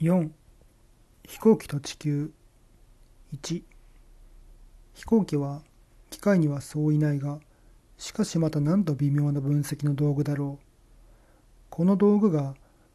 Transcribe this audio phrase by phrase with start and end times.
[0.00, 0.28] 4
[1.22, 2.32] 飛行機と地球。
[3.32, 3.62] 1
[4.92, 5.62] 飛行機は
[6.10, 7.38] 機械にはそういないが
[7.96, 10.64] しかしまたなんと微妙な分析の道具だろう。
[11.70, 12.54] この道具が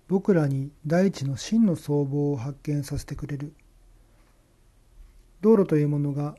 [0.10, 3.54] 僕らに大地の真の相貌を発見させてくれる。
[5.40, 6.36] 道路というものが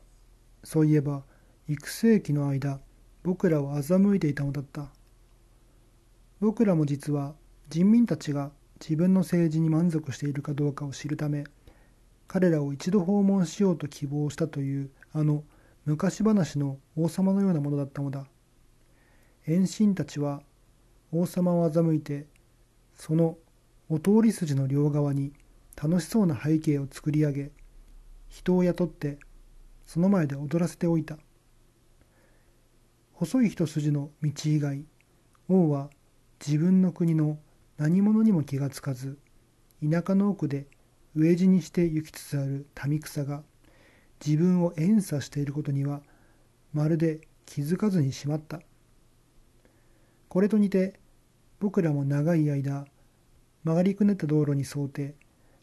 [0.63, 1.23] そういえば
[1.67, 2.79] 幾世紀の間
[3.23, 4.89] 僕らを欺いていたのだった。
[6.39, 7.33] 僕らも実は
[7.69, 8.51] 人民たちが
[8.81, 11.43] 自分の政治に満足しているかどうかを知るため
[12.27, 15.43] 彼らを一度訪問しようと希望したというあの
[15.85, 18.25] 昔話の王様のようなものだったのだ。
[19.45, 20.41] 遠心たちは
[21.11, 22.27] 王様を欺いて
[22.95, 23.37] その
[23.89, 25.33] お通り筋の両側に
[25.75, 27.51] 楽しそうな背景を作り上げ
[28.29, 29.19] 人を雇って
[29.85, 31.17] その前で踊らせておいた。
[33.13, 34.85] 細い一筋の道以外
[35.49, 35.89] 王は
[36.45, 37.37] 自分の国の
[37.81, 39.17] 何者にも気がつかず
[39.81, 40.67] 田舎の奥で
[41.17, 43.41] 飢え死にして行きつつある民草が
[44.23, 46.01] 自分を遠さしていることには
[46.73, 48.61] まるで気づかずにしまった。
[50.29, 50.99] これと似て
[51.59, 52.85] 僕らも長い間
[53.63, 55.15] 曲がりくねった道路に沿うて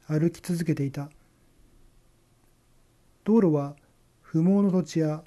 [0.09, 1.11] 歩き続けていた。
[3.23, 3.77] 道路は
[4.23, 5.23] 不毛の土地や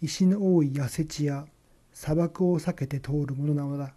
[0.00, 1.44] 石の多い痩せ地や
[1.92, 3.92] 砂漠を避けて通るものなのだ。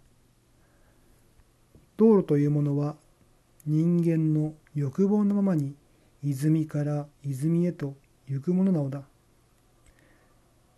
[1.98, 2.94] 道路というものは
[3.66, 5.74] 人間の欲望のままに
[6.22, 7.96] 泉から泉へと
[8.28, 9.02] 行くものなのだ。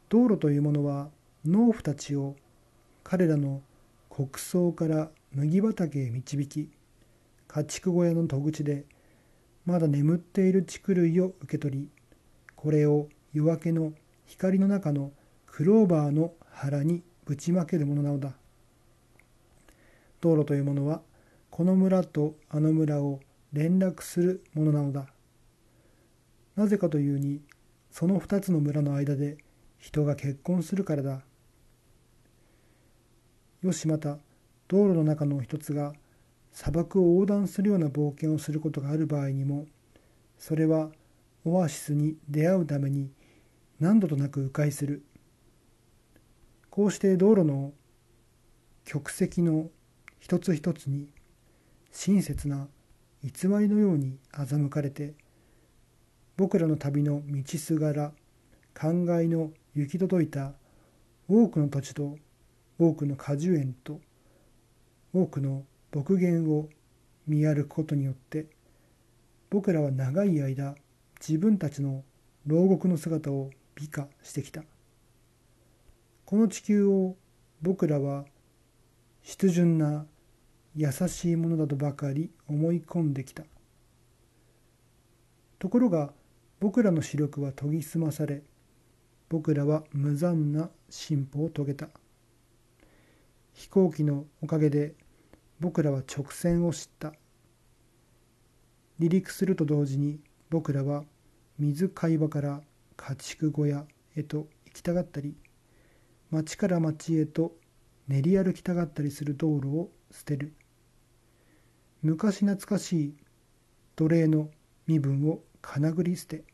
[0.08, 1.10] 道路というものは
[1.44, 2.36] 農夫たちを
[3.04, 3.60] 彼らの
[4.08, 6.70] 穀倉から麦畑へ導き
[7.48, 8.86] 家畜小屋の戸口で
[9.66, 11.88] まだ眠っている竹類を受け取り
[12.56, 13.92] これを夜明けの
[14.24, 15.12] 光の中の
[15.46, 18.32] クローバーの腹にぶちまけるものなのだ。
[20.22, 21.02] 道路というものは
[21.50, 23.20] この村とあの村を
[23.52, 25.06] 連絡するものなのだ。
[26.56, 27.40] なぜかというに
[27.90, 29.38] その2つの村の間で
[29.78, 31.22] 人が結婚するからだ。
[33.62, 34.18] よしまた
[34.68, 35.92] 道路の中の一つが
[36.52, 39.66] 砂漠を横断するような冒険をすることがある場合にも
[40.38, 40.90] それは
[41.44, 43.10] オアシスに出会うために
[43.78, 45.02] 何度となく迂回する。
[46.70, 47.72] こうして道路の
[48.84, 49.70] 曲石の
[50.20, 51.08] 一つ一つに
[51.92, 52.68] 親切な
[53.22, 55.14] 偽りのように欺かれて
[56.36, 58.12] 僕らの旅の道すがら
[58.74, 60.52] 灌漑の行き届いた
[61.28, 62.16] 多くの土地と
[62.78, 64.00] 多くの果樹園と
[65.12, 65.64] 多くの
[65.94, 66.68] 牧源を
[67.26, 68.46] 見歩くことによって
[69.50, 70.74] 僕らは長い間
[71.20, 72.04] 自分たちの
[72.46, 74.62] 牢獄の姿を美化してきた。
[76.24, 77.16] この地球を
[77.60, 78.24] 僕らは
[79.22, 80.06] 湿潤な
[80.76, 83.44] 優しいものだとばかり思い込んできた。
[85.58, 86.12] ところが
[86.60, 88.42] 僕らの視力は研ぎ澄まされ
[89.28, 91.88] 僕らは無残な進歩を遂げた。
[93.52, 94.94] 飛行機のおかげで
[95.58, 97.12] 僕らは直線を知った。
[98.98, 100.20] 離陸すると同時に
[100.50, 101.04] 僕らは
[101.58, 102.60] 水会話から
[102.96, 103.84] 家畜小屋
[104.16, 105.34] へと行きたがったり
[106.30, 107.52] 町から町へと
[108.08, 110.52] 練り歩きたがったりする道路を捨てる。
[112.02, 113.14] 昔懐かしい
[113.96, 114.48] 奴隷の
[114.86, 116.44] 身分をかなぐり捨て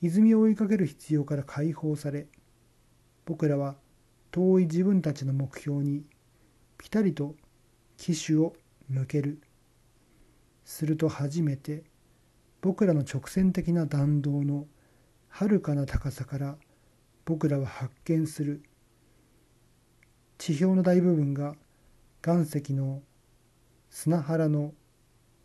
[0.00, 2.26] 泉を追いかける必要から解放され
[3.24, 3.76] 僕らは
[4.30, 6.04] 遠い自分たちの目標に
[6.76, 7.34] ぴたりと
[7.96, 8.54] 機種を
[8.88, 9.40] 向ける。
[10.64, 11.84] すると初めて
[12.60, 14.66] 僕らの直線的な弾道の
[15.28, 16.56] 遥かな高さから
[17.24, 18.62] 僕らは発見する。
[20.36, 21.54] 地表の大部分が
[22.26, 23.02] 岩石の
[23.96, 24.74] 砂原の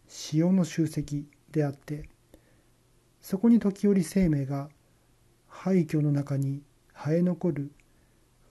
[0.07, 2.09] 潮の集積であって
[3.21, 4.69] そこに時折生命が
[5.47, 7.71] 廃墟の中に生え残る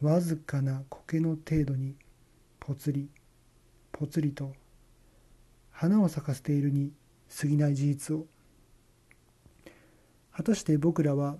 [0.00, 1.96] わずかな苔の程度に
[2.60, 3.10] ぽつり
[3.90, 4.52] ぽつりと
[5.72, 6.92] 花を咲かせているに
[7.36, 8.26] 過ぎない事実を。
[10.30, 11.36] 果たして僕らは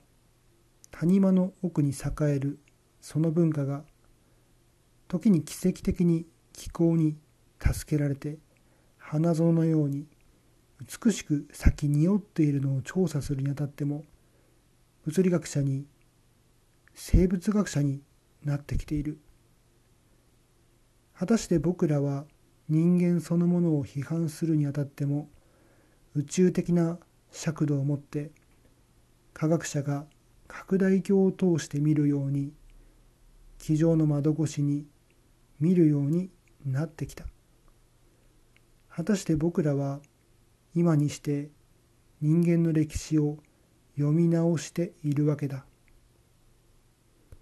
[0.91, 2.59] 谷間の奥に栄える
[3.00, 3.85] その文化が
[5.06, 7.17] 時に奇跡的に気候に
[7.61, 8.38] 助けられて
[9.10, 10.06] 花園のように
[11.02, 14.05] 美しく咲き匂っているのを調査するにあたっても
[15.06, 15.87] 物理学者に
[16.94, 18.02] 生物学者に
[18.44, 19.19] なってきている
[21.19, 22.26] 果たして僕らは
[22.69, 25.31] 人間そのものを批判するにあたっても
[26.14, 26.99] 宇宙的な
[27.32, 28.31] 尺度を持って
[29.32, 30.05] 科学者が
[30.49, 32.52] 拡大鏡を通して見るように
[33.56, 34.84] 机上の窓越しに
[35.60, 36.28] 見るように
[36.66, 37.25] なってきた。
[38.99, 40.00] 果たして僕らは
[40.75, 41.50] 今にして
[42.21, 43.39] 人間の歴史を
[43.97, 45.65] 読み直しているわけだ。